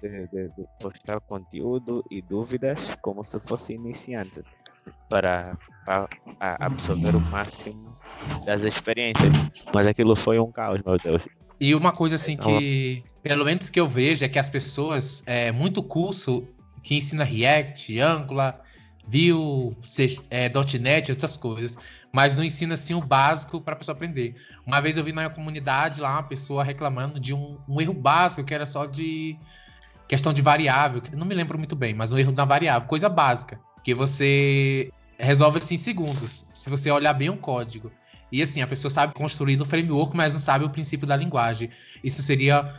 [0.01, 4.43] de, de, de, postar conteúdo e dúvidas como se fosse iniciante
[5.09, 6.09] para, para
[6.61, 7.97] absorver o máximo
[8.45, 9.33] das experiências.
[9.75, 11.27] Mas aquilo foi um caos, meu Deus.
[11.61, 15.23] E uma coisa assim então, que, pelo menos que eu vejo, é que as pessoas,
[15.27, 16.47] é, muito curso
[16.83, 18.61] que ensina React, Angular,
[19.07, 19.77] Vue,
[20.31, 21.77] é, .NET, outras coisas,
[22.13, 24.37] mas não ensina assim o básico para a pessoa aprender.
[24.67, 27.93] Uma vez eu vi na minha comunidade lá uma pessoa reclamando de um, um, erro
[27.93, 29.37] básico que era só de
[30.09, 33.09] questão de variável, que não me lembro muito bem, mas um erro na variável, coisa
[33.09, 37.93] básica, que você resolve assim em segundos, se você olhar bem um código.
[38.33, 41.71] E assim, a pessoa sabe construir no framework, mas não sabe o princípio da linguagem.
[42.03, 42.75] Isso seria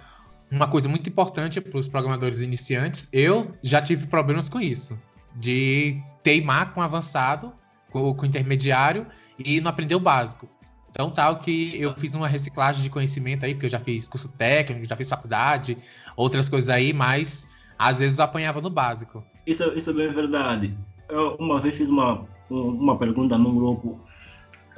[0.49, 3.07] uma coisa muito importante para os programadores iniciantes.
[3.11, 4.99] Eu já tive problemas com isso,
[5.35, 7.53] de teimar com avançado,
[7.91, 9.05] com, com intermediário
[9.37, 10.49] e não aprender o básico.
[10.89, 14.27] Então, tal que eu fiz uma reciclagem de conhecimento aí, porque eu já fiz curso
[14.27, 15.77] técnico, já fiz faculdade,
[16.17, 17.47] outras coisas aí, mas
[17.79, 19.23] às vezes apanhava no básico.
[19.47, 20.77] Isso, isso é bem verdade.
[21.11, 23.99] Eu uma vez fiz uma, uma pergunta num grupo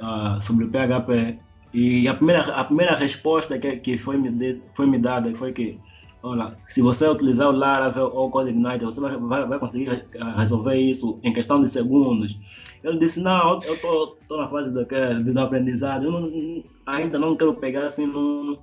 [0.00, 1.38] uh, sobre o PHP
[1.72, 5.52] e a primeira, a primeira resposta que, que foi, me de, foi me dada foi
[5.52, 5.78] que
[6.24, 10.06] olha, se você utilizar o Laravel ou o CodeIgniter, você vai, vai, vai conseguir
[10.36, 12.38] resolver isso em questão de segundos.
[12.82, 17.54] Eu disse, não, eu estou na fase do, do aprendizado, eu não, ainda não quero
[17.54, 18.56] pegar assim num,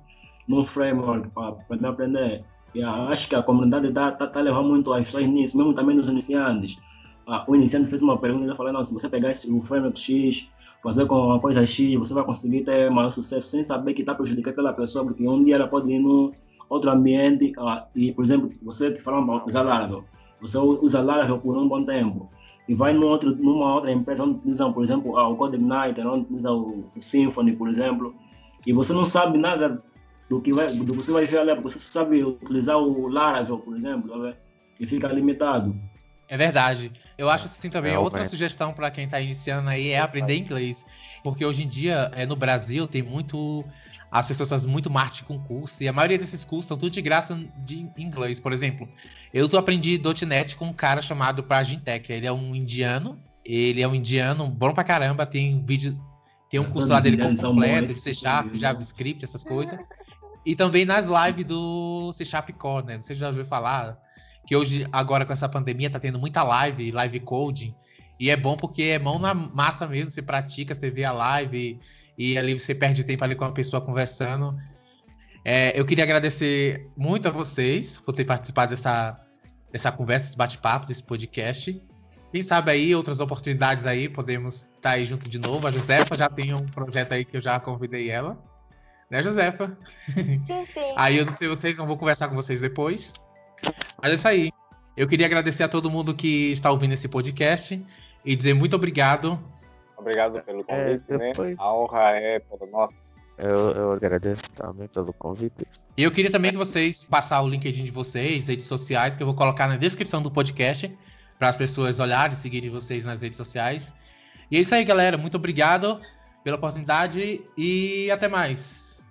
[0.48, 2.44] num framework para aprender.
[2.74, 5.96] E acho que a comunidade está tá, tá levando muito as pessoas nisso, mesmo também
[5.96, 6.78] nos iniciantes.
[7.26, 9.62] Ah, o iniciante fez uma pergunta e ele falou, não, se você pegar esse, o
[9.62, 10.48] framework X,
[10.82, 14.14] fazer com uma coisa X, você vai conseguir ter maior sucesso sem saber que está
[14.14, 16.32] prejudicando aquela pessoa, porque um dia ela pode ir num
[16.68, 20.04] outro ambiente ah, e, por exemplo, você te para usar Laravel,
[20.40, 22.28] você usa Laravel por um bom tempo
[22.68, 26.24] e vai num outro, numa outra empresa onde utilizam, por exemplo, ah, o CodeIgniter, onde
[26.24, 28.14] utilizam o, o Symfony, por exemplo,
[28.66, 29.82] e você não sabe nada
[30.28, 33.58] do que, vai, do que você vai ver ali, porque você sabe utilizar o Laravel,
[33.58, 34.34] por exemplo,
[34.80, 35.74] e fica limitado.
[36.32, 36.90] É verdade.
[37.18, 37.92] Eu acho assim também.
[37.92, 40.82] É, outra sugestão para quem está iniciando aí é aprender inglês.
[41.22, 43.62] Porque hoje em dia, é, no Brasil, tem muito.
[44.10, 47.02] As pessoas fazem muito marketing com curso, e a maioria desses cursos estão tudo de
[47.02, 48.40] graça de inglês.
[48.40, 48.88] Por exemplo,
[49.32, 52.10] eu tô aprendi .NET com um cara chamado Prajintech.
[52.10, 53.20] Ele é um indiano.
[53.44, 55.26] Ele é um indiano bom pra caramba.
[55.26, 56.00] Tem um vídeo.
[56.48, 59.78] Tem um curso lá dele completo, de C Sharp, JavaScript, essas coisas.
[60.46, 62.94] E também nas lives do C Sharp Core, né?
[62.96, 63.98] Não sei se já ouviu falar
[64.46, 67.74] que hoje, agora com essa pandemia, tá tendo muita live, live coding,
[68.18, 71.80] e é bom porque é mão na massa mesmo, você pratica, você vê a live,
[72.16, 74.56] e, e ali você perde tempo ali com a pessoa conversando.
[75.44, 79.18] É, eu queria agradecer muito a vocês por ter participado dessa,
[79.72, 81.82] dessa conversa, desse bate-papo, desse podcast.
[82.30, 85.66] Quem sabe aí, outras oportunidades aí, podemos estar tá aí junto de novo.
[85.66, 88.38] A Josefa já tem um projeto aí que eu já convidei ela.
[89.10, 89.76] Né, Josefa?
[90.14, 90.80] Sim, sim.
[90.96, 93.12] aí eu não sei vocês, não vou conversar com vocês depois.
[94.00, 94.52] Mas é isso aí.
[94.96, 97.84] Eu queria agradecer a todo mundo que está ouvindo esse podcast
[98.24, 99.38] e dizer muito obrigado.
[99.96, 101.50] Obrigado pelo é, convite, é, depois...
[101.50, 101.56] né?
[101.58, 102.96] A honra é toda nossa.
[103.38, 105.64] Eu, eu agradeço também pelo convite.
[105.96, 109.26] E eu queria também que vocês passar o LinkedIn de vocês, redes sociais, que eu
[109.26, 110.94] vou colocar na descrição do podcast,
[111.38, 113.92] para as pessoas olharem e seguirem vocês nas redes sociais.
[114.50, 115.16] E é isso aí, galera.
[115.16, 116.00] Muito obrigado
[116.44, 119.04] pela oportunidade e até mais.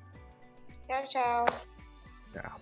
[0.87, 1.45] Tchau, tchau.
[2.31, 2.60] Tchau.